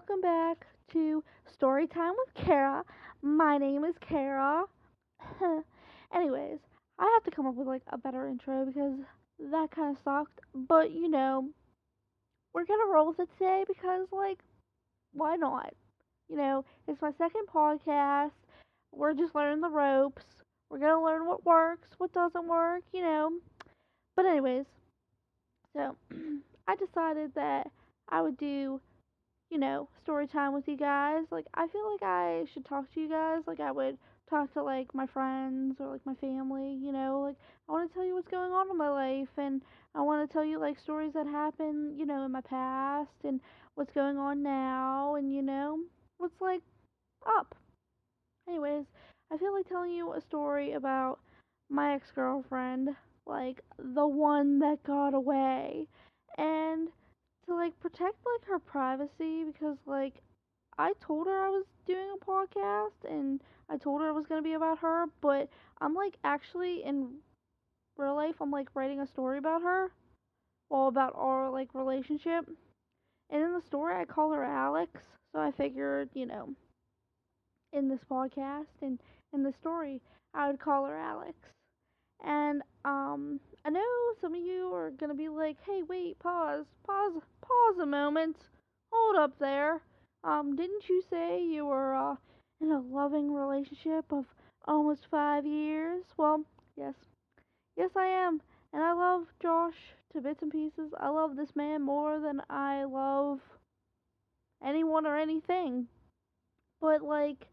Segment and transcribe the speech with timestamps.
[0.00, 1.22] welcome back to
[1.52, 2.82] Story Time with Kara.
[3.20, 4.64] My name is Kara.
[6.14, 6.58] Anyways,
[6.98, 8.94] I have to come up with like a better intro because
[9.38, 10.40] that kind of sucked.
[10.54, 11.50] But you know,
[12.54, 14.38] we're gonna roll with it today because like,
[15.12, 15.74] why not?
[16.30, 18.30] You know, it's my second podcast.
[18.94, 20.24] We're just learning the ropes.
[20.70, 22.84] We're gonna learn what works, what doesn't work.
[22.94, 23.32] You know.
[24.16, 24.64] But anyways,
[25.76, 25.94] so
[26.66, 27.70] I decided that
[28.08, 28.80] I would do
[29.50, 31.24] you know, story time with you guys.
[31.30, 33.42] Like, I feel like I should talk to you guys.
[33.46, 37.20] Like, I would talk to, like, my friends or, like, my family, you know.
[37.26, 37.36] Like,
[37.68, 39.28] I want to tell you what's going on in my life.
[39.36, 39.62] And
[39.94, 43.40] I want to tell you, like, stories that happened, you know, in my past and
[43.74, 45.80] what's going on now and, you know,
[46.18, 46.62] what's, like,
[47.26, 47.54] up.
[48.48, 48.84] Anyways,
[49.32, 51.18] I feel like telling you a story about
[51.68, 52.90] my ex girlfriend,
[53.26, 55.86] like, the one that got away.
[56.38, 56.88] And
[57.70, 60.14] like protect like her privacy because like
[60.78, 64.42] I told her I was doing a podcast and I told her it was going
[64.42, 65.48] to be about her, but
[65.80, 67.08] I'm like actually in
[67.96, 69.92] real life I'm like writing a story about her,
[70.70, 72.48] all about our like relationship.
[73.30, 74.90] And in the story I call her Alex,
[75.32, 76.48] so I figured, you know,
[77.72, 78.98] in this podcast and
[79.32, 80.00] in the story
[80.34, 81.36] I would call her Alex.
[82.24, 87.20] And um I know some of you are gonna be like, "Hey, wait, pause, pause,
[87.40, 88.36] pause a moment,
[88.92, 89.82] hold up there.
[90.24, 92.16] Um, didn't you say you were uh,
[92.60, 94.26] in a loving relationship of
[94.66, 96.44] almost five years?" Well,
[96.76, 96.94] yes,
[97.76, 100.92] yes, I am, and I love Josh to bits and pieces.
[100.98, 103.40] I love this man more than I love
[104.62, 105.88] anyone or anything.
[106.80, 107.46] But like,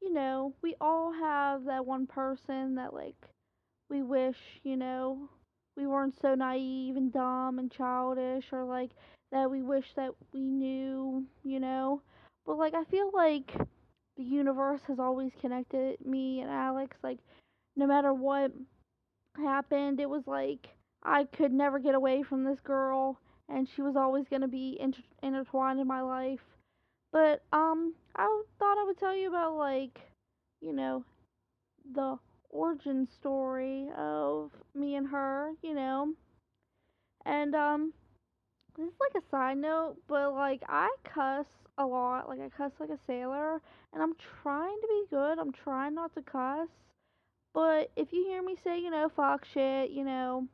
[0.00, 3.16] you know, we all have that one person that like
[3.90, 5.28] we wish, you know,
[5.76, 8.90] we weren't so naive and dumb and childish or like
[9.30, 12.02] that we wish that we knew, you know.
[12.44, 13.52] But like I feel like
[14.16, 17.18] the universe has always connected me and Alex like
[17.76, 18.52] no matter what
[19.36, 20.68] happened, it was like
[21.02, 23.18] I could never get away from this girl
[23.48, 26.40] and she was always going to be inter- intertwined in my life.
[27.12, 30.00] But um I thought I would tell you about like
[30.60, 31.04] you know
[31.94, 32.18] the
[32.50, 36.14] origin story of me and her, you know.
[37.24, 37.92] And um
[38.76, 41.46] this is like a side note, but like I cuss
[41.78, 43.60] a lot, like I cuss like a sailor,
[43.92, 45.38] and I'm trying to be good.
[45.38, 46.68] I'm trying not to cuss.
[47.54, 50.46] But if you hear me say, you know, fuck shit, you know,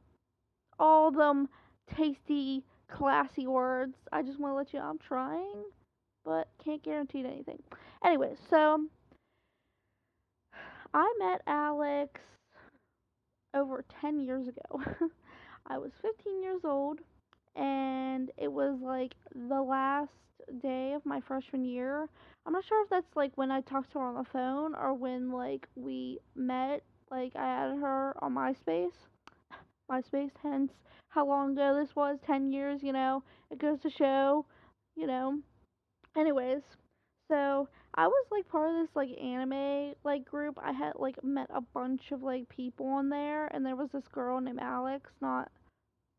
[0.78, 1.48] all them
[1.94, 5.64] tasty, classy words, I just want to let you know I'm trying,
[6.24, 7.62] but can't guarantee anything.
[8.04, 8.84] Anyway, so
[10.94, 12.20] I met Alex
[13.52, 14.80] over 10 years ago.
[15.66, 17.00] I was 15 years old,
[17.56, 20.12] and it was like the last
[20.62, 22.08] day of my freshman year.
[22.46, 24.94] I'm not sure if that's like when I talked to her on the phone or
[24.94, 26.84] when like we met.
[27.10, 28.92] Like I added her on MySpace.
[29.90, 30.70] MySpace, hence
[31.08, 33.24] how long ago this was 10 years, you know.
[33.50, 34.46] It goes to show,
[34.94, 35.40] you know.
[36.16, 36.62] Anyways,
[37.28, 40.58] so I was like part of this like anime like group.
[40.62, 44.08] I had like met a bunch of like people on there and there was this
[44.12, 45.50] girl named Alex, not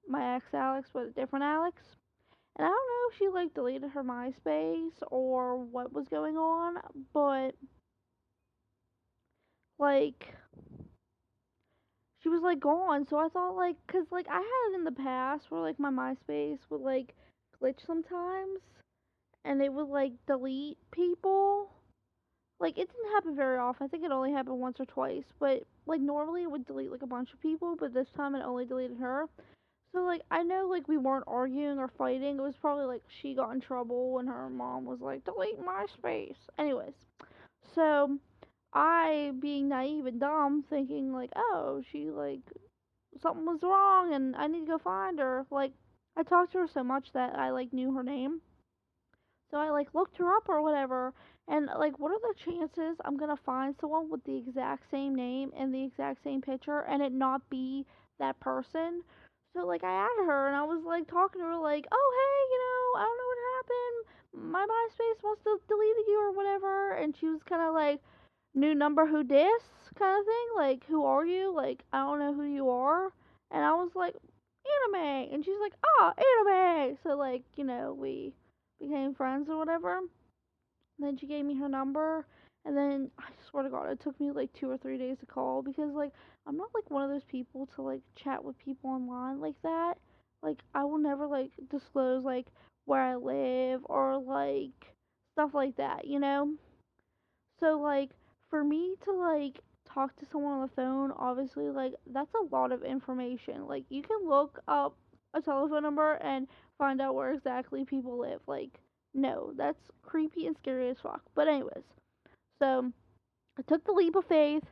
[0.07, 1.81] my ex Alex, but a different Alex.
[2.57, 6.77] And I don't know if she like deleted her MySpace or what was going on,
[7.13, 7.55] but
[9.77, 10.33] like
[12.23, 13.05] she was like gone.
[13.05, 15.89] So I thought like cuz like I had it in the past where like my
[15.89, 17.13] MySpace would like
[17.61, 18.61] glitch sometimes
[19.45, 21.69] and it would like delete people.
[22.59, 23.85] Like it didn't happen very often.
[23.85, 25.25] I think it only happened once or twice.
[25.39, 28.43] But like normally it would delete like a bunch of people, but this time it
[28.43, 29.25] only deleted her.
[29.93, 32.37] So like I know like we weren't arguing or fighting.
[32.37, 35.85] It was probably like she got in trouble and her mom was like delete my
[35.97, 36.37] space.
[36.57, 36.93] Anyways,
[37.75, 38.17] so
[38.73, 42.41] I being naive and dumb thinking like oh she like
[43.21, 45.45] something was wrong and I need to go find her.
[45.51, 45.71] Like
[46.17, 48.41] I talked to her so much that I like knew her name.
[49.55, 51.13] So I like looked her up or whatever,
[51.47, 55.53] and like, what are the chances I'm gonna find someone with the exact same name
[55.57, 57.85] and the exact same picture and it not be
[58.19, 59.01] that person?
[59.55, 62.37] So like, I added her and I was like talking to her like, oh hey,
[62.51, 64.51] you know, I don't know what happened.
[64.51, 68.01] My MySpace must have deleted you or whatever, and she was kind of like,
[68.55, 69.63] new number, who dis
[69.97, 70.47] kind of thing.
[70.57, 71.55] Like, who are you?
[71.55, 73.13] Like, I don't know who you are.
[73.51, 74.15] And I was like,
[74.93, 76.97] anime, and she's like, ah, oh, anime.
[77.03, 78.33] So like, you know, we
[78.79, 79.99] became friends or whatever.
[80.99, 82.25] Then she gave me her number.
[82.65, 85.25] And then I swear to God, it took me like two or three days to
[85.25, 86.11] call because like
[86.47, 89.95] I'm not like one of those people to like chat with people online like that.
[90.41, 92.47] Like I will never like disclose like
[92.85, 94.93] where I live or like
[95.33, 96.53] stuff like that, you know?
[97.59, 98.11] So like
[98.49, 102.71] for me to like talk to someone on the phone, obviously like that's a lot
[102.71, 103.67] of information.
[103.67, 104.95] Like you can look up
[105.35, 108.41] a telephone number and find out where exactly people live.
[108.47, 108.79] Like
[109.13, 111.21] no, that's creepy and scary as fuck.
[111.35, 111.83] But anyways,
[112.61, 112.91] so
[113.57, 114.63] I took the leap of faith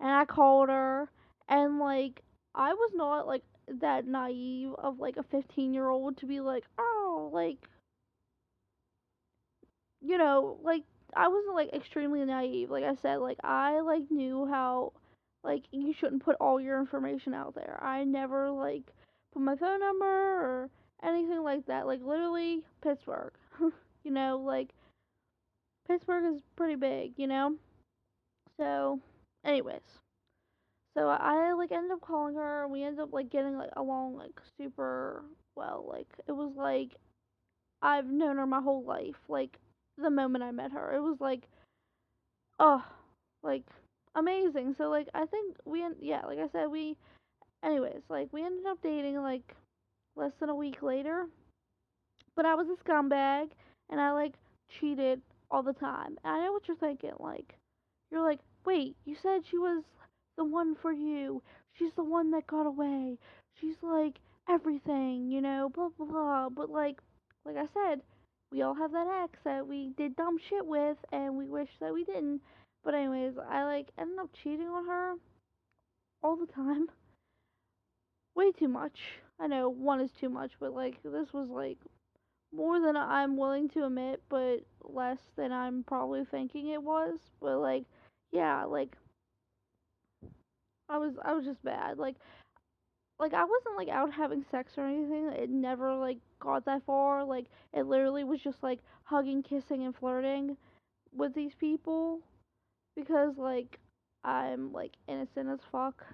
[0.00, 1.10] and I called her
[1.48, 2.22] and like
[2.54, 3.42] I was not like
[3.80, 7.58] that naive of like a 15 year old to be like, oh, like
[10.00, 10.82] you know, like
[11.14, 12.70] I wasn't like extremely naive.
[12.70, 14.92] Like I said, like I like knew how
[15.44, 17.78] like you shouldn't put all your information out there.
[17.82, 18.84] I never like
[19.32, 20.70] put my phone number or
[21.02, 21.86] anything like that.
[21.86, 23.32] Like literally Pittsburgh.
[24.04, 24.70] you know, like
[25.88, 27.54] Pittsburgh is pretty big, you know?
[28.58, 29.00] So
[29.44, 29.80] anyways.
[30.96, 34.16] So I like ended up calling her and we ended up like getting like along
[34.16, 35.24] like super
[35.56, 35.86] well.
[35.88, 36.90] Like it was like
[37.80, 39.16] I've known her my whole life.
[39.28, 39.58] Like
[39.98, 40.94] the moment I met her.
[40.94, 41.42] It was like,
[42.58, 42.84] oh,
[43.42, 43.64] like
[44.14, 44.74] amazing.
[44.76, 46.96] So like I think we, yeah, like I said, we,
[47.64, 49.54] anyways, like we ended up dating like
[50.16, 51.26] less than a week later.
[52.34, 53.48] But I was a scumbag
[53.90, 54.34] and I like
[54.80, 55.20] cheated
[55.50, 56.16] all the time.
[56.24, 57.12] And I know what you're thinking.
[57.18, 57.54] Like,
[58.10, 59.82] you're like, wait, you said she was
[60.36, 61.42] the one for you.
[61.74, 63.18] She's the one that got away.
[63.60, 64.18] She's like
[64.48, 66.48] everything, you know, blah blah blah.
[66.48, 67.00] But like,
[67.44, 68.00] like I said,
[68.50, 71.92] we all have that ex that we did dumb shit with and we wish that
[71.92, 72.40] we didn't.
[72.84, 75.14] But anyways, I like ended up cheating on her
[76.22, 76.88] all the time.
[78.34, 78.98] Way too much.
[79.42, 81.78] I know one is too much, but like this was like
[82.54, 87.18] more than I'm willing to admit, but less than I'm probably thinking it was.
[87.40, 87.84] But like,
[88.30, 88.96] yeah, like
[90.88, 91.98] I was I was just bad.
[91.98, 92.14] Like
[93.18, 95.28] like I wasn't like out having sex or anything.
[95.32, 97.24] It never like got that far.
[97.24, 100.56] Like it literally was just like hugging, kissing and flirting
[101.12, 102.20] with these people
[102.94, 103.80] because like
[104.22, 106.04] I'm like innocent as fuck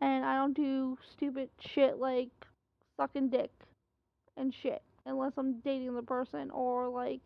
[0.00, 2.30] and I don't do stupid shit like
[2.98, 3.50] sucking dick
[4.36, 7.22] and shit unless I'm dating the person or like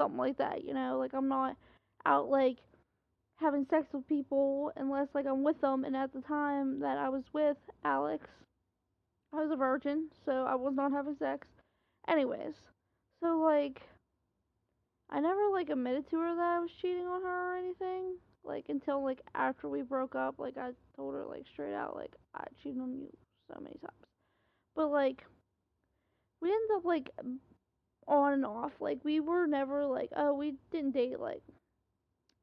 [0.00, 0.98] something like that, you know?
[0.98, 1.56] Like I'm not
[2.04, 2.58] out like
[3.36, 7.08] having sex with people unless like I'm with them and at the time that I
[7.08, 8.28] was with Alex
[9.32, 11.46] I was a virgin, so I was not having sex.
[12.08, 12.54] Anyways,
[13.22, 13.82] so like
[15.10, 18.16] I never like admitted to her that I was cheating on her or anything.
[18.44, 22.14] Like until like after we broke up, like I told her like straight out like
[22.34, 23.08] I cheated on you
[23.48, 24.05] so many times.
[24.76, 25.24] But like
[26.40, 27.10] we ended up like
[28.06, 28.72] on and off.
[28.78, 31.42] Like we were never like oh we didn't date like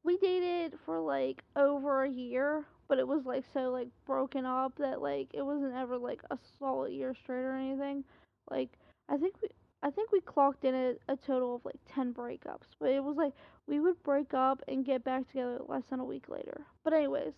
[0.02, 4.76] we dated for like over a year but it was like so like broken up
[4.78, 8.04] that like it wasn't ever like a solid year straight or anything.
[8.50, 8.70] Like
[9.08, 9.48] I think we
[9.82, 13.16] I think we clocked in a, a total of like 10 breakups, but it was
[13.16, 13.32] like
[13.66, 16.62] we would break up and get back together less than a week later.
[16.82, 17.34] But anyways,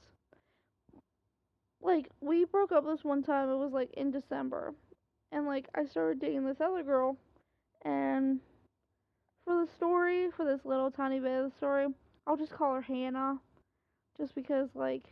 [1.83, 4.75] like we broke up this one time, it was like in December.
[5.33, 7.17] And like I started dating this other girl
[7.85, 8.41] and
[9.45, 11.87] for the story, for this little tiny bit of the story,
[12.27, 13.39] I'll just call her Hannah
[14.19, 15.05] just because like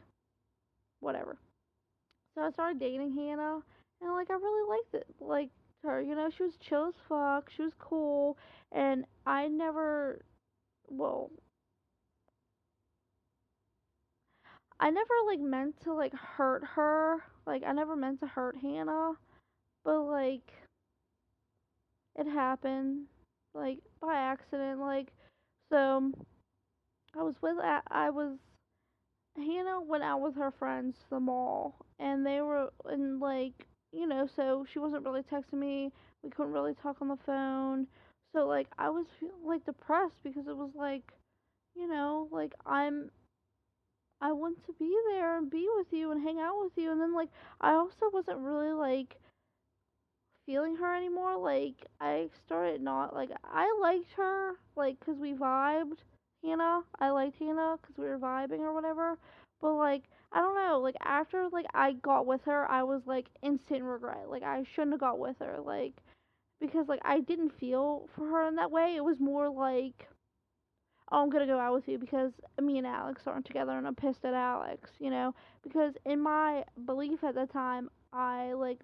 [1.00, 1.38] whatever.
[2.34, 3.60] So I started dating Hannah,
[4.00, 5.50] and like I really liked it, like
[5.84, 6.02] her.
[6.02, 7.48] You know, she was chill as fuck.
[7.54, 8.36] She was cool,
[8.72, 10.24] and I never,
[10.88, 11.30] well,
[14.80, 17.22] I never like meant to like hurt her.
[17.46, 19.12] Like I never meant to hurt Hannah,
[19.84, 20.52] but like
[22.16, 23.06] it happened,
[23.54, 24.80] like by accident.
[24.80, 25.08] Like
[25.70, 26.12] so,
[27.18, 28.38] I was with I was
[29.36, 34.06] Hannah went out with her friends to the mall, and they were and like you
[34.06, 35.92] know, so she wasn't really texting me.
[36.22, 37.86] We couldn't really talk on the phone.
[38.32, 39.06] So like I was
[39.44, 41.12] like depressed because it was like,
[41.76, 43.10] you know, like I'm
[44.20, 47.00] I want to be there and be with you and hang out with you and
[47.00, 47.28] then like
[47.60, 49.16] I also wasn't really like
[50.46, 51.36] feeling her anymore.
[51.38, 55.98] Like I started not like I liked her like cuz we vibed
[56.42, 56.82] Hannah.
[57.00, 59.18] I liked Hannah because we were vibing or whatever.
[59.60, 60.78] But like, I don't know.
[60.80, 64.28] Like after like I got with her, I was like instant regret.
[64.28, 65.58] Like I shouldn't have got with her.
[65.64, 65.94] Like
[66.60, 68.96] because like I didn't feel for her in that way.
[68.96, 70.08] It was more like,
[71.10, 73.94] oh, I'm gonna go out with you because me and Alex aren't together, and I'm
[73.94, 74.90] pissed at Alex.
[74.98, 78.80] You know, because in my belief at the time, I like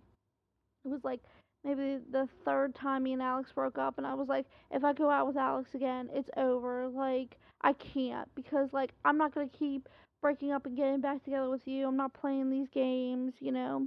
[0.84, 1.20] it was like
[1.64, 4.92] maybe the third time me and Alex broke up and I was like if I
[4.92, 9.48] go out with Alex again it's over like I can't because like I'm not going
[9.48, 9.88] to keep
[10.22, 13.86] breaking up and getting back together with you I'm not playing these games you know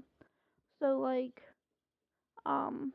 [0.80, 1.42] so like
[2.46, 2.94] um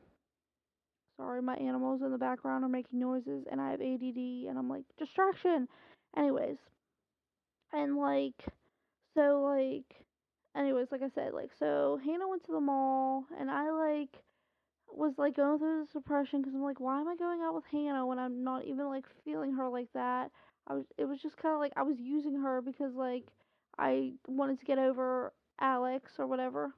[1.18, 4.68] Sorry, my animals in the background are making noises and I have ADD and I'm
[4.68, 5.66] like, distraction.
[6.16, 6.58] Anyways.
[7.72, 8.36] And like,
[9.14, 10.06] so like,
[10.56, 14.22] anyways, like I said, like, so Hannah went to the mall and I like
[14.96, 17.64] was like going through this depression because I'm like, why am I going out with
[17.70, 20.30] Hannah when I'm not even like feeling her like that?
[20.66, 23.24] I was, it was just kind of like I was using her because like
[23.78, 26.72] I wanted to get over Alex or whatever.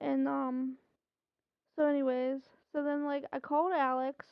[0.00, 0.76] And um,
[1.76, 2.40] so anyways,
[2.72, 4.26] so then like I called Alex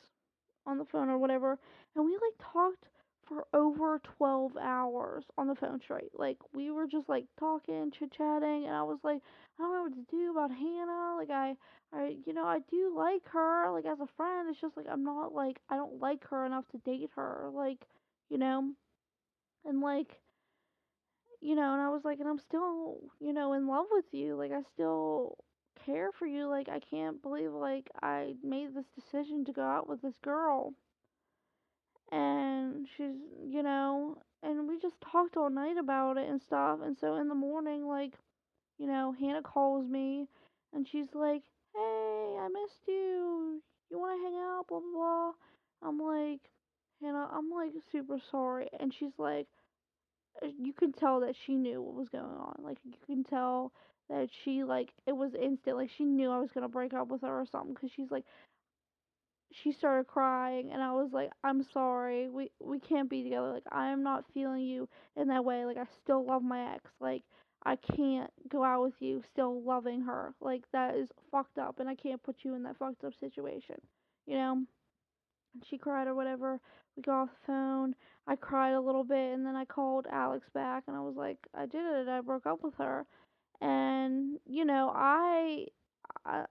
[0.65, 1.57] on the phone or whatever,
[1.95, 2.85] and we like talked
[3.27, 6.11] for over 12 hours on the phone straight.
[6.17, 9.21] Like we were just like talking, chit-chatting, and I was like,
[9.59, 11.15] I don't know what to do about Hannah.
[11.17, 11.55] Like I
[11.93, 14.49] I you know, I do like her like as a friend.
[14.49, 17.49] It's just like I'm not like I don't like her enough to date her.
[17.53, 17.79] Like,
[18.29, 18.71] you know,
[19.65, 20.19] and like
[21.41, 24.35] you know, and I was like, and I'm still, you know, in love with you.
[24.35, 25.37] Like I still
[25.85, 26.47] care for you.
[26.47, 30.73] Like I can't believe like I made this decision to go out with this girl.
[32.11, 36.79] And she's, you know, and we just talked all night about it and stuff.
[36.83, 38.13] And so in the morning, like,
[38.79, 40.27] you know, Hannah calls me
[40.73, 43.61] and she's like, "Hey, I missed you.
[43.89, 45.31] You want to hang out?" blah blah blah.
[45.81, 46.41] I'm like,
[47.01, 49.47] "Hannah, I'm like super sorry." And she's like,
[50.43, 52.55] uh, you can tell that she knew what was going on.
[52.59, 53.71] Like you can tell
[54.09, 55.77] that she like it was instant.
[55.77, 57.75] Like she knew I was gonna break up with her or something.
[57.75, 58.25] Cause she's like,
[59.51, 62.29] she started crying, and I was like, I'm sorry.
[62.29, 63.53] We we can't be together.
[63.53, 65.65] Like I am not feeling you in that way.
[65.65, 66.91] Like I still love my ex.
[66.99, 67.23] Like
[67.65, 70.33] I can't go out with you still loving her.
[70.41, 73.75] Like that is fucked up, and I can't put you in that fucked up situation.
[74.25, 74.51] You know.
[75.53, 76.59] And she cried or whatever.
[76.95, 77.95] We got off the phone.
[78.27, 81.37] I cried a little bit and then I called Alex back and I was like,
[81.53, 82.07] I did it.
[82.07, 83.05] I broke up with her.
[83.61, 85.67] And, you know, I,
[86.25, 86.45] I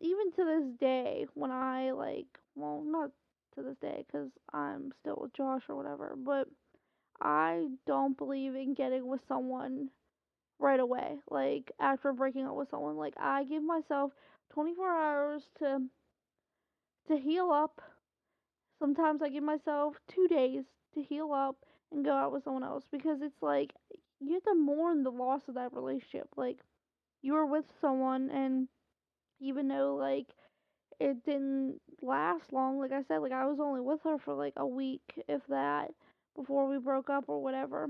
[0.00, 3.10] even to this day, when I like, well, not
[3.54, 6.48] to this day because I'm still with Josh or whatever, but
[7.20, 9.88] I don't believe in getting with someone
[10.58, 11.16] right away.
[11.30, 14.12] Like, after breaking up with someone, like, I give myself
[14.52, 15.80] 24 hours to
[17.08, 17.80] to heal up
[18.78, 21.56] Sometimes I give myself two days to heal up
[21.90, 23.72] and go out with someone else because it's like
[24.20, 26.28] you have to mourn the loss of that relationship.
[26.36, 26.58] Like
[27.22, 28.68] you were with someone and
[29.40, 30.26] even though like
[31.00, 34.54] it didn't last long, like I said, like I was only with her for like
[34.56, 35.90] a week, if that,
[36.36, 37.88] before we broke up or whatever.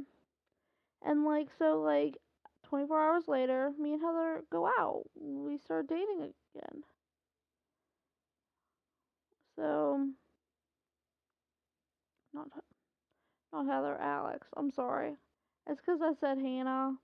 [1.02, 2.16] And like so like
[2.64, 5.04] 24 hours later, me and Heather go out.
[5.14, 6.82] We start dating again.
[9.56, 10.10] So
[12.32, 12.48] not
[13.52, 14.46] not Heather, Alex.
[14.56, 15.16] I'm sorry.
[15.66, 16.96] It's because I said Hannah.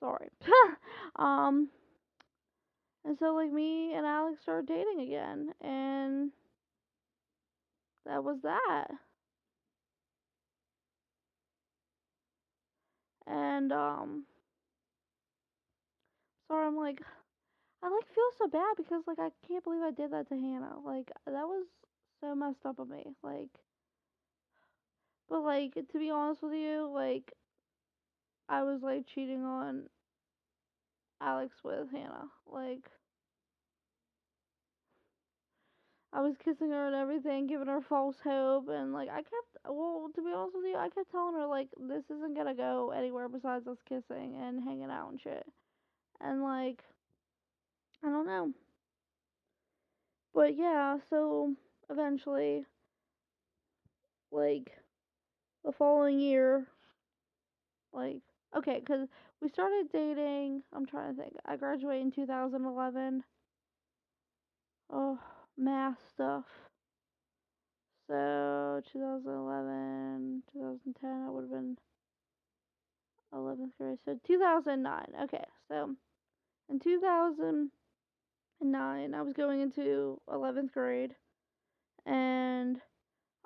[0.00, 0.28] Sorry.
[1.16, 1.68] um,
[3.04, 6.30] and so like me and Alex started dating again, and
[8.06, 8.88] that was that.
[13.26, 14.24] And um,
[16.48, 17.00] sorry, I'm like,
[17.82, 20.76] I like feel so bad because like I can't believe I did that to Hannah.
[20.84, 21.66] Like that was
[22.20, 23.04] so messed up of me.
[23.22, 23.50] Like,
[25.28, 27.32] but like to be honest with you, like
[28.48, 29.88] I was like cheating on
[31.20, 32.28] Alex with Hannah.
[32.46, 32.84] Like
[36.12, 40.08] I was kissing her and everything, giving her false hope, and like I kept, well,
[40.14, 43.28] to be honest with you, I kept telling her like this isn't gonna go anywhere
[43.28, 45.46] besides us kissing and hanging out and shit,
[46.20, 46.82] and like
[48.02, 48.52] I don't know,
[50.34, 51.54] but yeah, so
[51.90, 52.64] eventually,
[54.30, 54.72] like
[55.62, 56.66] the following year,
[57.92, 58.22] like
[58.56, 59.08] okay, cause
[59.40, 60.62] we started dating.
[60.74, 61.34] I'm trying to think.
[61.46, 63.22] I graduated in 2011.
[64.90, 65.18] Oh
[65.58, 66.44] math stuff.
[68.06, 71.76] So 2011, 2010, I would have been
[73.34, 73.98] 11th grade.
[74.04, 75.04] So 2009.
[75.24, 75.94] Okay, so
[76.70, 81.14] in 2009, I was going into 11th grade,
[82.06, 82.80] and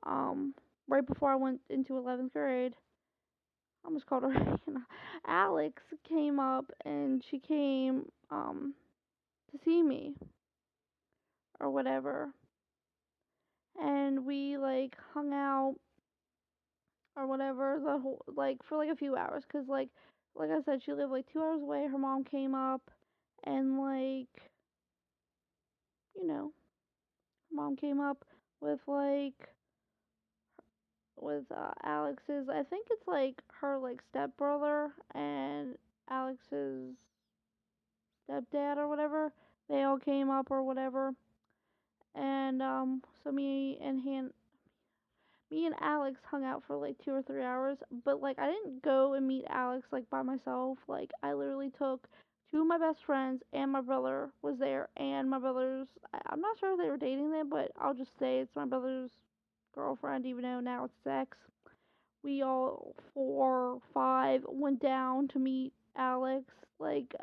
[0.05, 0.55] um,
[0.89, 2.75] right before I went into 11th grade,
[3.85, 4.33] I almost called her.
[5.26, 8.75] Alex came up, and she came um
[9.50, 10.14] to see me
[11.61, 12.33] or whatever.
[13.81, 15.76] And we like hung out
[17.17, 19.88] or whatever the whole like for like a few hours cuz like
[20.35, 21.87] like I said she lived like 2 hours away.
[21.87, 22.91] Her mom came up
[23.45, 24.50] and like
[26.14, 26.52] you know,
[27.50, 28.25] her mom came up
[28.61, 29.55] with like
[31.23, 35.76] with uh, Alex's I think it's like her like stepbrother and
[36.11, 36.95] Alex's
[38.29, 39.33] stepdad or whatever
[39.69, 41.14] they all came up or whatever.
[42.14, 44.33] And um so me and Han
[45.50, 48.83] me and Alex hung out for like two or three hours, but like I didn't
[48.83, 50.79] go and meet Alex like by myself.
[50.88, 52.09] Like I literally took
[52.50, 56.41] two of my best friends and my brother was there and my brother's I- I'm
[56.41, 59.11] not sure if they were dating then, but I'll just say it's my brother's
[59.75, 61.37] girlfriend even though now it's sex.
[62.23, 66.45] We all four, five went down to meet Alex.
[66.79, 67.14] Like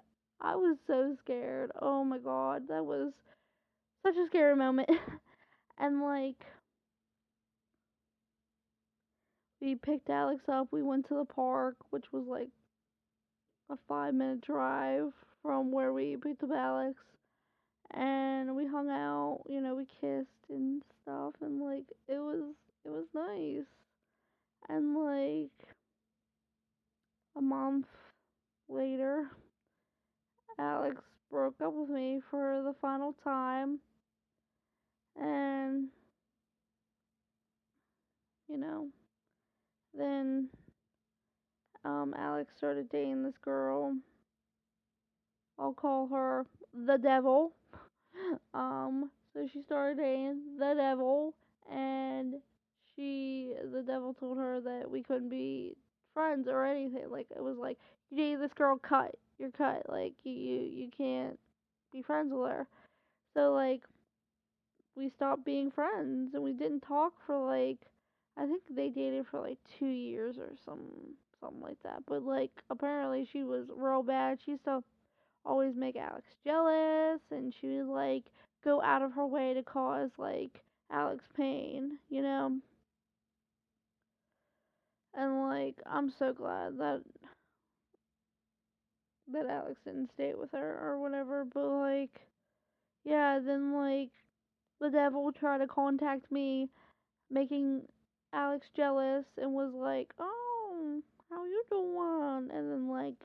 [0.41, 1.72] I was so scared.
[1.82, 3.12] Oh my god, that was
[4.06, 4.89] such a scary moment.
[5.79, 6.44] and like
[9.62, 12.50] we picked Alex up, we went to the park, which was like
[13.70, 16.96] a five minute drive from where we picked up Alex.
[17.93, 22.53] And we hung out, you know, we kissed and stuff and like it was
[22.86, 23.65] it was nice.
[24.69, 25.75] And like
[27.36, 27.88] a month
[28.67, 29.25] later
[30.60, 33.79] Alex broke up with me for the final time
[35.19, 35.88] and
[38.48, 38.88] you know
[39.93, 40.50] then
[41.86, 43.96] um Alex started dating this girl.
[45.60, 47.51] I'll call her the devil.
[48.54, 51.34] um so she started dating the devil
[51.72, 52.36] and
[52.96, 55.75] she the devil told her that we couldn't be
[56.13, 57.10] friends or anything.
[57.10, 57.78] Like it was like
[58.10, 59.16] you dated this girl cut.
[59.38, 59.86] You're cut.
[59.88, 61.39] Like you you, you can't
[61.92, 62.68] be friends with her.
[63.34, 63.82] So like
[64.96, 67.78] we stopped being friends and we didn't talk for like
[68.38, 70.80] I think they dated for like two years or some
[71.39, 72.04] something like that.
[72.08, 74.39] But like apparently she was real bad.
[74.44, 74.84] She used to
[75.46, 78.25] always make Alex jealous and she would like
[78.63, 82.58] go out of her way to cause like Alex pain, you know?
[85.13, 87.01] And like I'm so glad that
[89.31, 92.22] that Alex didn't stay with her or whatever, but like
[93.03, 94.12] yeah, then like
[94.79, 96.69] the devil tried to contact me
[97.29, 97.81] making
[98.34, 103.15] Alex jealous and was like, "Oh, how you doing?" And then like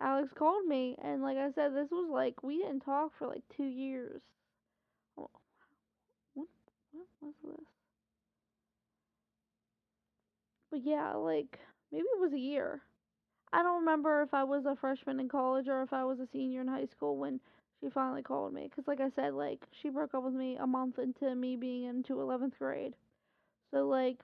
[0.00, 3.42] Alex called me and like I said, this was like we didn't talk for like
[3.56, 4.22] two years.
[5.16, 5.30] What
[6.92, 7.66] what was this?
[10.70, 11.58] But yeah, like
[11.92, 12.80] maybe it was a year.
[13.52, 16.26] I don't remember if I was a freshman in college or if I was a
[16.26, 17.40] senior in high school when
[17.80, 18.70] she finally called me.
[18.74, 21.84] Cause like I said, like she broke up with me a month into me being
[21.84, 22.94] into 11th grade.
[23.70, 24.18] So like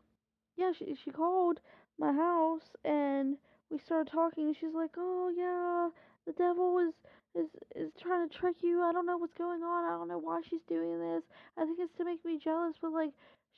[0.56, 1.60] yeah, she she called
[1.98, 3.38] my house and
[3.70, 4.46] we started talking.
[4.48, 5.90] And she's like, "Oh yeah,
[6.26, 6.94] the devil is
[7.34, 8.82] is is trying to trick you.
[8.82, 9.84] I don't know what's going on.
[9.84, 11.22] I don't know why she's doing this.
[11.56, 13.10] I think it's to make me jealous, but like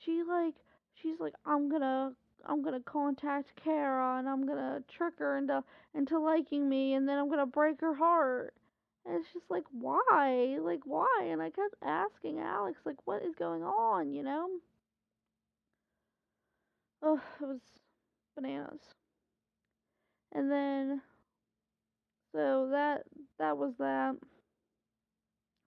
[0.04, 0.54] she like
[0.94, 2.12] she's like I'm gonna
[2.44, 5.62] I'm gonna contact Kara and I'm gonna trick her into
[5.94, 8.54] into liking me and then I'm gonna break her heart."
[9.04, 10.58] And it's just like, why?
[10.60, 11.28] Like, why?
[11.30, 14.48] And I kept asking Alex, like, what is going on, you know?
[17.02, 17.60] Oh, it was
[18.34, 18.80] bananas.
[20.36, 21.00] And then
[22.32, 23.04] so that
[23.38, 24.16] that was that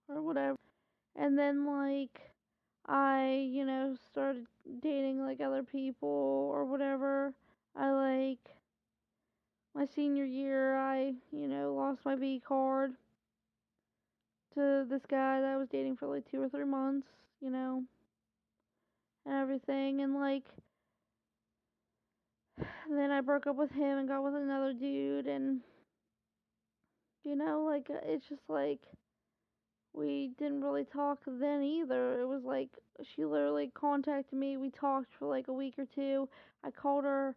[0.08, 0.56] or whatever.
[1.16, 2.22] And then like
[2.88, 4.46] I, you know, started
[4.84, 7.34] dating like other people or whatever.
[7.76, 8.38] I like
[9.74, 12.92] my senior year I, you know, lost my V card
[14.54, 17.08] to this guy that I was dating for like 2 or 3 months,
[17.42, 17.86] you know,
[19.26, 20.44] and everything and like
[22.90, 25.62] then I broke up with him and got with another dude and
[27.24, 28.80] you know like uh, it's just like
[29.94, 32.22] we didn't really talk then either.
[32.22, 32.70] It was like
[33.16, 34.56] she literally contacted me.
[34.56, 36.30] We talked for like a week or two.
[36.64, 37.36] I called her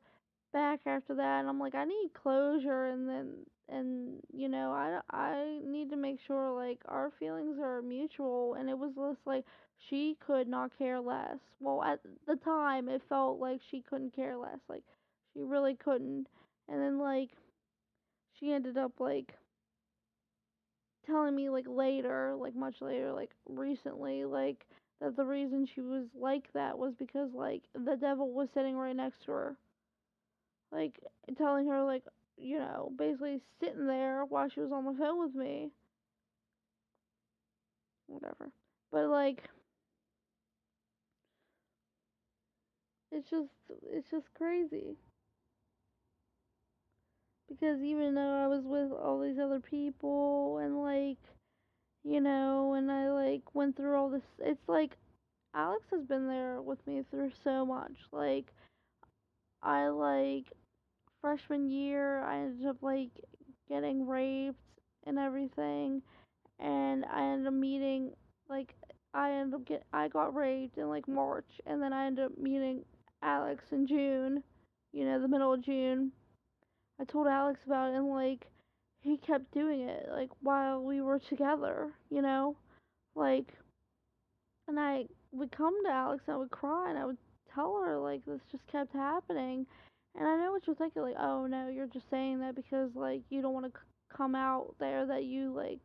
[0.53, 3.33] back after that and i'm like i need closure and then
[3.71, 8.69] and you know i i need to make sure like our feelings are mutual and
[8.69, 9.45] it was just like
[9.89, 11.39] she could not care less.
[11.61, 14.59] Well at the time it felt like she couldn't care less.
[14.69, 14.83] Like
[15.33, 16.27] she really couldn't
[16.69, 17.31] and then like
[18.39, 19.35] she ended up like
[21.07, 24.67] telling me like later, like much later, like recently, like
[25.01, 28.97] that the reason she was like that was because like the devil was sitting right
[28.97, 29.57] next to her.
[30.71, 30.99] Like
[31.37, 32.05] telling her like,
[32.39, 35.71] you know, basically sitting there while she was on the phone with me.
[38.07, 38.51] Whatever.
[38.91, 39.43] But like
[43.11, 43.51] it's just
[43.91, 44.97] it's just crazy.
[47.53, 51.19] Because even though I was with all these other people and like
[52.05, 54.97] you know, and I like went through all this it's like
[55.55, 57.97] Alex has been there with me through so much.
[58.11, 58.47] Like
[59.63, 60.47] I like
[61.21, 63.11] freshman year I ended up like
[63.69, 64.59] getting raped
[65.07, 66.03] and everything
[66.59, 68.13] and I ended up meeting
[68.49, 68.75] like
[69.15, 72.39] I ended up get I got raped in like March, and then I ended up
[72.39, 72.85] meeting
[73.23, 74.43] Alex in June,
[74.93, 76.13] you know, the middle of June.
[77.01, 78.47] I told Alex about it, and like
[79.01, 82.57] he kept doing it like while we were together, you know,
[83.15, 83.47] like,
[84.69, 87.19] and I would come to Alex and I would cry and I would
[87.55, 89.67] tell her like this just kept happening,
[90.17, 93.23] and I know what you're thinking like, oh no, you're just saying that because like
[93.31, 95.81] you don't want to c- come out there that you like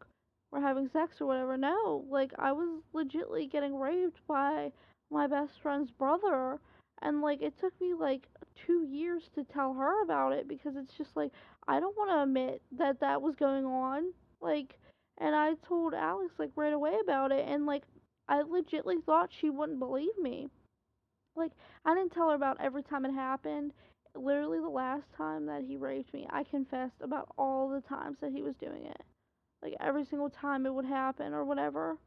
[0.52, 1.58] were having sex or whatever.
[1.58, 4.72] No, like I was legitly getting raped by
[5.10, 6.60] my best friend's brother,
[7.02, 8.28] and like it took me like
[8.66, 11.32] two years to tell her about it because it's just like
[11.68, 14.14] I don't want to admit that that was going on.
[14.42, 14.78] Like,
[15.18, 17.84] and I told Alex like right away about it, and like
[18.28, 20.50] I legitly thought she wouldn't believe me.
[21.36, 21.52] Like,
[21.86, 23.72] I didn't tell her about every time it happened.
[24.16, 28.32] Literally, the last time that he raped me, I confessed about all the times that
[28.32, 29.02] he was doing it.
[29.62, 31.98] Like, every single time it would happen or whatever.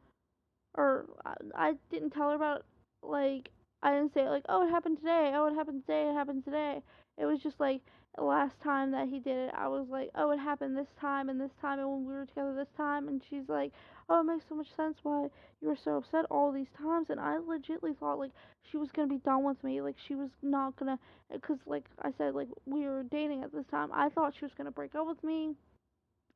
[0.74, 2.64] Or, I, I didn't tell her about,
[3.02, 3.50] like,
[3.82, 5.32] I didn't say, like, oh, it happened today.
[5.34, 6.08] Oh, it happened today.
[6.08, 6.82] It happened today.
[7.18, 7.80] It was just like,
[8.16, 11.28] the last time that he did it, I was like, oh, it happened this time
[11.28, 13.08] and this time, and when we were together this time.
[13.08, 13.72] And she's like,
[14.08, 15.28] oh, it makes so much sense why
[15.62, 17.08] you were so upset all these times.
[17.08, 18.32] And I legitly thought, like,
[18.70, 19.80] she was gonna be done with me.
[19.80, 20.98] Like, she was not gonna,
[21.32, 23.90] because, like I said, like, we were dating at this time.
[23.94, 25.54] I thought she was gonna break up with me,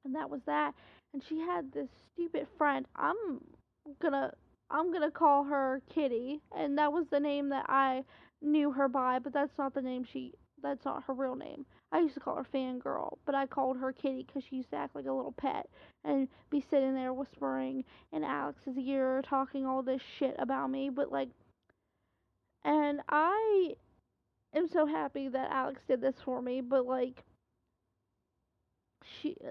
[0.05, 0.75] and that was that.
[1.13, 2.87] And she had this stupid friend.
[2.97, 3.17] I'm
[4.01, 4.33] gonna.
[4.75, 8.03] I'm gonna call her Kitty, and that was the name that I
[8.43, 11.65] knew her by, but that's not the name she that's not her real name.
[11.93, 14.77] I used to call her Fangirl, but I called her Kitty because she used to
[14.77, 15.69] act like a little pet
[16.05, 20.91] and be sitting there whispering in Alex's ear, talking all this shit about me.
[20.91, 21.29] But like,
[22.65, 23.75] and I
[24.57, 26.63] am so happy that Alex did this for me.
[26.63, 27.23] But like,
[29.05, 29.51] she, uh,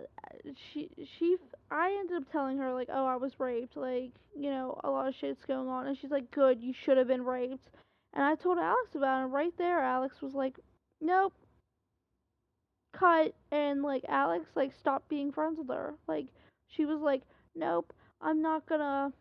[0.73, 1.37] she, she,
[1.71, 3.77] I ended up telling her like, oh, I was raped.
[3.77, 6.97] Like, you know, a lot of shit's going on, and she's like, good, you should
[6.97, 7.69] have been raped.
[8.13, 10.59] And I told Alex about it, and right there, Alex was like,
[11.01, 11.33] nope,
[12.93, 15.95] cut, and like Alex like stopped being friends with her.
[16.07, 16.27] Like
[16.67, 17.21] she was like,
[17.55, 19.11] nope, I'm not gonna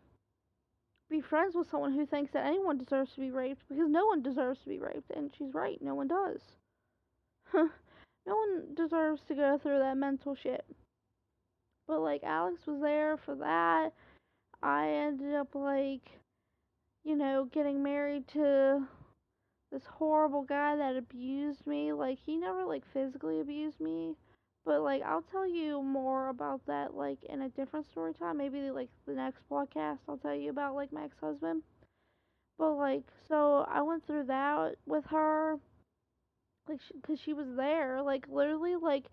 [1.09, 4.21] be friends with someone who thinks that anyone deserves to be raped because no one
[4.21, 6.39] deserves to be raped, and she's right, no one does.
[8.25, 10.65] no one deserves to go through that mental shit.
[11.87, 13.93] But like Alex was there for that.
[14.61, 16.09] I ended up like,
[17.03, 18.87] you know, getting married to
[19.71, 21.91] this horrible guy that abused me.
[21.91, 24.15] Like he never like physically abused me,
[24.65, 28.37] but like I'll tell you more about that like in a different story time.
[28.37, 31.63] Maybe like the next podcast I'll tell you about like my ex-husband.
[32.57, 35.57] But like so I went through that with her
[36.67, 39.05] like sh- cuz she was there like literally like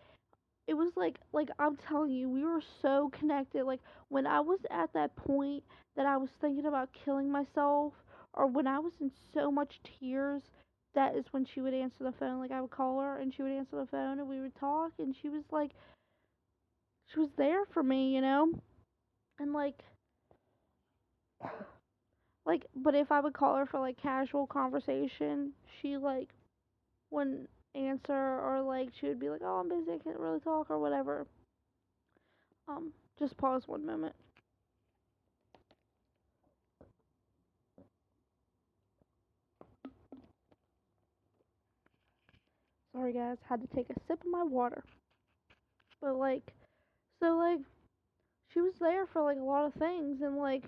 [0.66, 4.60] it was like like I'm telling you we were so connected like when I was
[4.70, 5.64] at that point
[5.96, 7.92] that I was thinking about killing myself
[8.34, 10.42] or when I was in so much tears,
[10.94, 12.38] that is when she would answer the phone.
[12.38, 14.92] Like I would call her and she would answer the phone and we would talk
[14.98, 15.72] and she was like
[17.12, 18.52] she was there for me, you know?
[19.38, 19.82] And like
[22.46, 26.28] like but if I would call her for like casual conversation, she like
[27.10, 29.92] wouldn't answer or like she would be like, "Oh, I'm busy.
[29.92, 31.26] I can't really talk" or whatever.
[32.68, 34.14] Um just pause one moment.
[42.92, 44.82] Sorry guys, had to take a sip of my water.
[46.00, 46.52] But like
[47.20, 47.60] so like
[48.52, 50.64] she was there for like a lot of things and like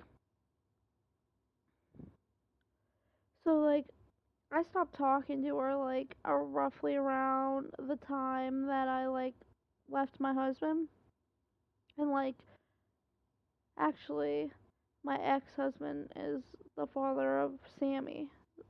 [3.45, 3.87] so like
[4.53, 9.35] I stopped talking to her like uh, roughly around the time that I like
[9.91, 10.89] left my husband.
[11.99, 12.35] And like
[13.79, 14.51] actually
[15.05, 16.43] my ex-husband is
[16.77, 18.29] the father of Sammy.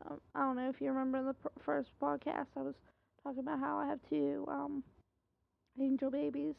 [0.08, 2.74] Um, I don't know if you remember in the pr- first podcast I was
[3.22, 4.84] talking about how I have two um
[5.80, 6.54] angel babies.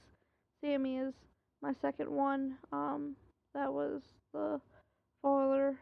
[0.62, 1.14] Sammy is
[1.62, 2.58] my second one.
[2.72, 3.16] Um,
[3.54, 4.02] that was
[4.34, 4.60] the
[5.22, 5.78] father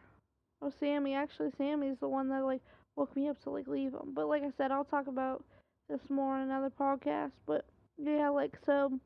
[0.60, 1.14] of Sammy.
[1.14, 2.62] Actually, Sammy's the one that like
[2.96, 4.12] woke me up to like leave him.
[4.14, 5.44] But like I said, I'll talk about
[5.88, 7.32] this more in another podcast.
[7.46, 7.64] But
[7.98, 8.98] yeah, like so.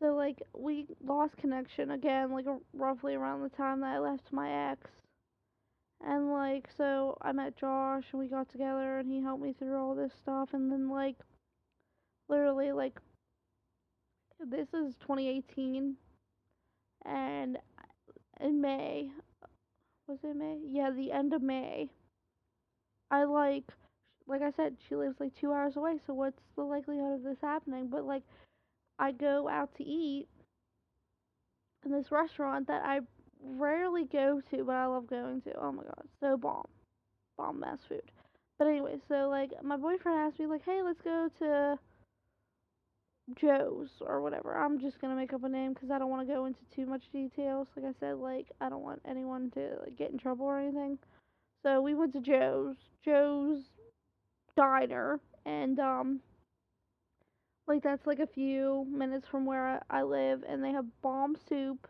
[0.00, 4.70] So like we lost connection again, like roughly around the time that I left my
[4.70, 4.90] ex.
[6.04, 9.78] And like so I met Josh and we got together and he helped me through
[9.78, 11.16] all this stuff and then like
[12.28, 12.98] literally like
[14.38, 15.96] this is 2018
[17.06, 17.58] and
[18.40, 19.10] in May
[20.06, 20.58] was it May?
[20.64, 21.88] Yeah, the end of May.
[23.10, 23.64] I like
[24.26, 27.38] like I said, she lives like 2 hours away, so what's the likelihood of this
[27.40, 27.88] happening?
[27.88, 28.22] But like
[28.98, 30.26] I go out to eat
[31.84, 33.00] in this restaurant that I
[33.42, 35.54] rarely go to, but I love going to.
[35.56, 36.66] Oh my god, so bomb,
[37.36, 38.02] bomb ass food.
[38.58, 41.78] But anyway, so like my boyfriend asked me like, hey, let's go to
[43.34, 44.56] Joe's or whatever.
[44.56, 46.86] I'm just gonna make up a name because I don't want to go into too
[46.86, 47.68] much details.
[47.76, 50.98] Like I said, like I don't want anyone to like, get in trouble or anything.
[51.62, 53.62] So we went to Joe's, Joe's
[54.56, 56.20] diner, and um,
[57.66, 61.88] like that's like a few minutes from where I, live, and they have bomb soup.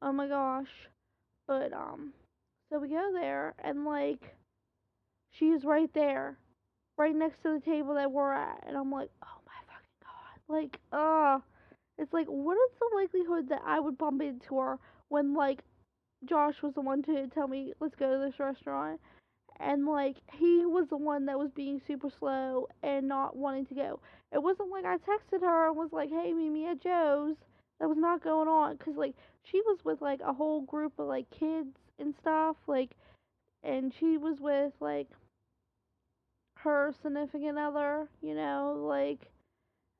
[0.00, 0.88] Oh my gosh!
[1.46, 2.12] But um,
[2.70, 4.36] so we go there, and like
[5.30, 6.36] she's right there,
[6.98, 10.54] right next to the table that we're at, and I'm like, oh my fucking god,
[10.54, 11.38] like, uh,
[11.98, 14.78] it's like, what is the likelihood that I would bump into her
[15.08, 15.62] when like
[16.28, 19.00] Josh was the one to tell me let's go to this restaurant,
[19.60, 23.74] and like he was the one that was being super slow and not wanting to
[23.74, 24.00] go.
[24.32, 27.36] It wasn't like I texted her and was like, hey, meet me at Joe's.
[27.80, 29.14] That was not going on, cause like
[29.50, 32.90] she was with like a whole group of like kids and stuff, like,
[33.64, 35.08] and she was with like
[36.62, 39.18] her significant other, you know, like,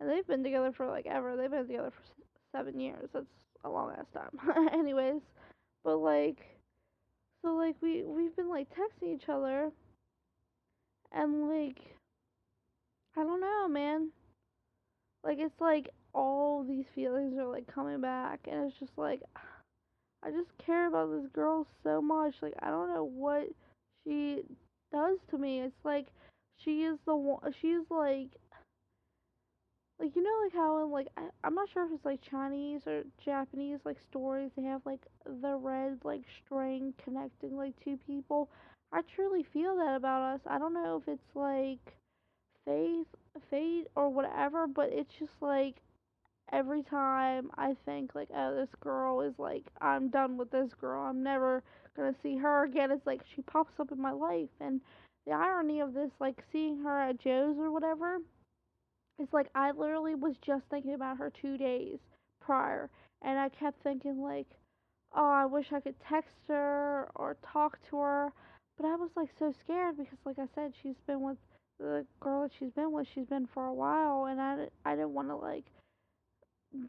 [0.00, 1.36] and they've been together for like ever.
[1.36, 3.08] They've been together for seven years.
[3.12, 3.26] That's
[3.64, 4.68] a long ass time.
[4.72, 5.20] Anyways,
[5.84, 6.38] but like,
[7.42, 9.70] so like we we've been like texting each other,
[11.12, 11.78] and like,
[13.16, 14.10] I don't know, man.
[15.24, 19.22] Like it's like all these feelings are like coming back, and it's just like,
[20.22, 22.34] I just care about this girl so much.
[22.42, 23.48] Like I don't know what
[24.04, 24.42] she
[24.92, 25.60] does to me.
[25.60, 26.06] It's like
[26.64, 27.40] she is the one.
[27.60, 28.28] She's like,
[30.02, 32.82] like you know, like how in like I, I'm not sure if it's like Chinese
[32.86, 34.50] or Japanese like stories.
[34.56, 38.48] They have like the red like string connecting like two people.
[38.92, 40.40] I truly feel that about us.
[40.46, 41.94] I don't know if it's like
[42.66, 43.06] faith,
[43.48, 45.76] fate, or whatever, but it's just like
[46.52, 51.04] every time I think like, oh, this girl is like, I'm done with this girl.
[51.04, 51.62] I'm never
[51.96, 52.90] gonna see her again.
[52.90, 54.80] It's like she pops up in my life, and
[55.26, 58.18] the irony of this, like seeing her at Joe's or whatever,
[59.18, 61.98] it's like I literally was just thinking about her two days
[62.40, 62.90] prior,
[63.22, 64.46] and I kept thinking like,
[65.14, 68.32] oh, I wish I could text her or talk to her,
[68.76, 71.38] but I was like so scared because, like I said, she's been with
[71.78, 73.06] the girl that she's been with.
[73.14, 75.64] She's been for a while, and I I didn't want to like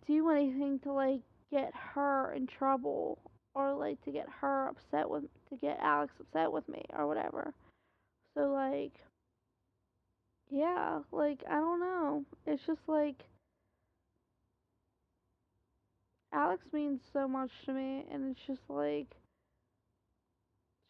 [0.08, 3.20] do anything to like get her in trouble
[3.54, 7.54] or like to get her upset with to get Alex upset with me or whatever.
[8.36, 8.94] So like
[10.54, 12.24] yeah, like I don't know.
[12.46, 13.16] It's just like
[16.32, 19.08] Alex means so much to me and it's just like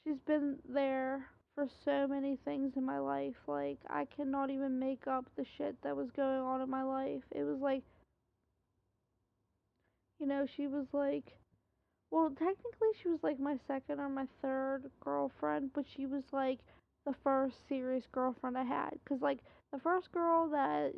[0.04, 3.36] she's been there for so many things in my life.
[3.48, 7.24] Like I cannot even make up the shit that was going on in my life.
[7.32, 7.84] It was like
[10.20, 11.38] you know, she was like
[12.12, 16.60] well, technically she was like my second or my third girlfriend, but she was like
[17.06, 18.92] the first serious girlfriend I had.
[19.08, 19.40] Cause like
[19.72, 20.94] the first girl that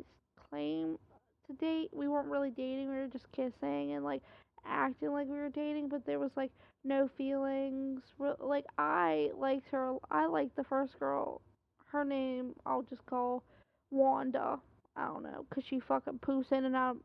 [0.50, 0.98] claimed
[1.46, 2.88] to date, we weren't really dating.
[2.88, 4.22] We were just kissing and like
[4.66, 6.50] acting like we were dating, but there was like
[6.84, 8.00] no feelings.
[8.18, 9.96] Like I liked her.
[10.10, 11.40] I liked the first girl.
[11.86, 13.42] Her name I'll just call
[13.90, 14.58] Wanda.
[14.96, 16.96] I don't know, cause she fucking poops in and out.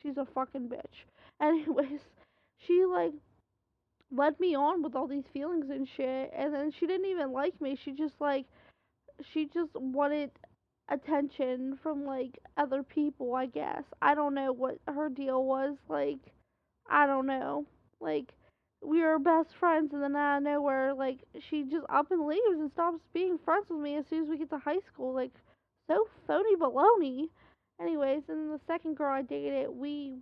[0.00, 1.04] She's a fucking bitch.
[1.42, 2.00] Anyways,
[2.66, 3.12] she like
[4.14, 7.60] led me on with all these feelings and shit and then she didn't even like
[7.60, 7.78] me.
[7.84, 8.46] She just like
[9.32, 10.30] she just wanted
[10.88, 13.82] attention from like other people, I guess.
[14.00, 16.18] I don't know what her deal was like.
[16.88, 17.66] I don't know.
[18.00, 18.32] Like
[18.82, 21.18] we were best friends and then out of nowhere like
[21.50, 24.38] she just up and leaves and stops being friends with me as soon as we
[24.38, 25.12] get to high school.
[25.12, 25.32] Like
[25.90, 27.28] so phony baloney.
[27.80, 30.16] Anyways, and the second girl I dated, we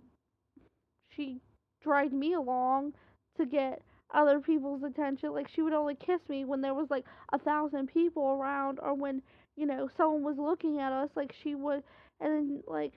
[1.09, 1.39] she
[1.81, 2.93] dragged me along
[3.37, 3.81] to get
[4.13, 5.33] other people's attention.
[5.33, 8.93] Like she would only kiss me when there was like a thousand people around or
[8.93, 9.21] when,
[9.55, 11.09] you know, someone was looking at us.
[11.15, 11.83] Like she would
[12.19, 12.93] and then like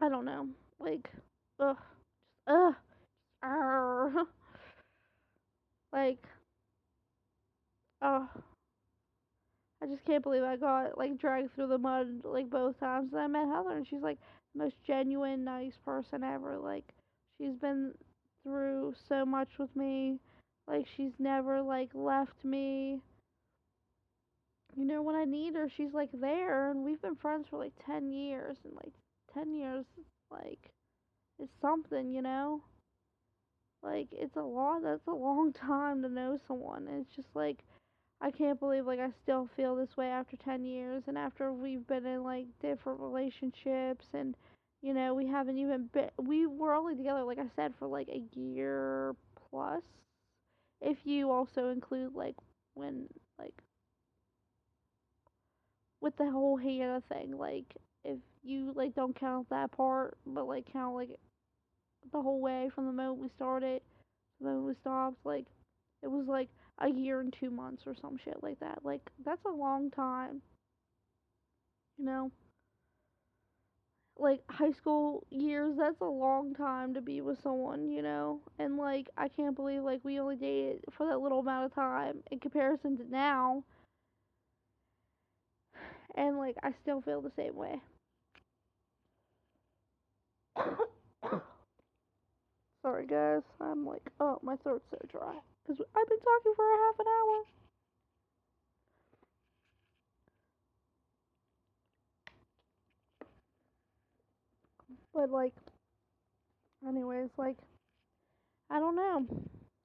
[0.00, 0.48] I don't know.
[0.78, 1.10] Like
[1.60, 1.76] ugh.
[2.46, 2.74] Ugh.
[3.42, 4.12] Arr.
[5.92, 6.22] like
[8.02, 8.28] oh
[9.82, 13.18] I just can't believe I got like dragged through the mud like both times that
[13.18, 14.18] I met Heather and she's like
[14.54, 16.58] the most genuine, nice person ever.
[16.58, 16.84] Like
[17.38, 17.92] she's been
[18.46, 20.18] through so much with me.
[20.68, 23.00] Like she's never like left me.
[24.76, 27.72] You know when I need her, she's like there and we've been friends for like
[27.84, 28.92] 10 years and like
[29.34, 29.84] 10 years
[30.30, 30.70] like
[31.38, 32.62] it's something, you know?
[33.82, 36.86] Like it's a lot that's a long time to know someone.
[36.88, 37.64] It's just like
[38.20, 41.86] I can't believe like I still feel this way after 10 years and after we've
[41.86, 44.36] been in like different relationships and
[44.82, 48.08] You know, we haven't even been, we were only together, like I said, for like
[48.08, 49.16] a year
[49.50, 49.82] plus.
[50.80, 52.36] If you also include, like,
[52.74, 53.06] when,
[53.38, 53.54] like,
[56.00, 57.64] with the whole Hannah thing, like,
[58.04, 61.18] if you, like, don't count that part, but, like, count, like,
[62.12, 65.46] the whole way from the moment we started, to the moment we stopped, like,
[66.02, 68.80] it was, like, a year and two months or some shit like that.
[68.84, 70.42] Like, that's a long time.
[71.98, 72.30] You know?
[74.18, 78.40] Like high school years, that's a long time to be with someone, you know?
[78.58, 82.22] And like I can't believe like we only dated for that little amount of time
[82.30, 83.62] in comparison to now.
[86.14, 87.80] And like I still feel the same way.
[92.82, 95.34] Sorry guys, I'm like, oh, my throat's so dry
[95.66, 97.44] cuz I've been talking for a half an hour.
[105.16, 105.54] But like
[106.86, 107.56] anyways, like
[108.68, 109.26] I don't know.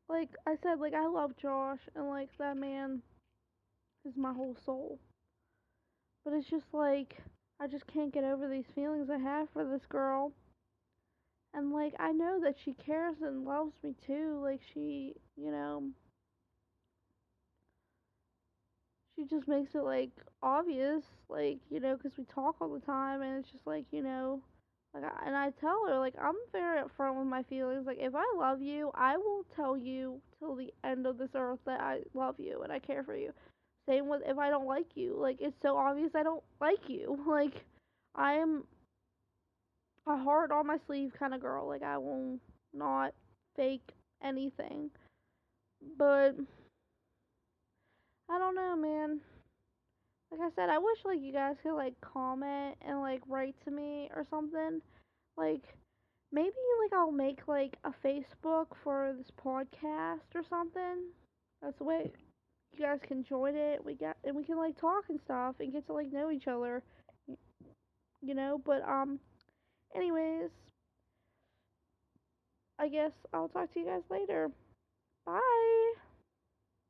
[0.09, 3.01] Like I said, like I love Josh and like that man
[4.05, 4.99] is my whole soul.
[6.25, 7.15] But it's just like
[7.61, 10.33] I just can't get over these feelings I have for this girl.
[11.53, 14.37] And like I know that she cares and loves me too.
[14.43, 15.91] Like she, you know,
[19.15, 20.11] she just makes it like
[20.43, 24.03] obvious, like, you know, cuz we talk all the time and it's just like, you
[24.03, 24.41] know,
[24.93, 27.86] like, and I tell her, like, I'm very upfront with my feelings.
[27.86, 31.60] Like, if I love you, I will tell you till the end of this earth
[31.65, 33.32] that I love you and I care for you.
[33.88, 35.17] Same with if I don't like you.
[35.17, 37.17] Like, it's so obvious I don't like you.
[37.27, 37.63] Like,
[38.15, 38.65] I am
[40.06, 41.67] a heart on my sleeve kind of girl.
[41.67, 42.38] Like, I will
[42.73, 43.13] not
[43.56, 43.89] fake
[44.21, 44.89] anything.
[45.97, 46.36] But,
[48.30, 49.21] I don't know, man
[50.31, 53.71] like I said, I wish like you guys could like comment and like write to
[53.71, 54.81] me or something.
[55.35, 55.63] Like
[56.31, 61.09] maybe like I'll make like a Facebook for this podcast or something.
[61.61, 62.11] That's the way
[62.73, 63.83] you guys can join it.
[63.83, 66.47] We got and we can like talk and stuff and get to like know each
[66.47, 66.81] other.
[68.21, 69.19] You know, but um
[69.93, 70.49] anyways,
[72.79, 74.49] I guess I'll talk to you guys later.
[75.25, 76.11] Bye.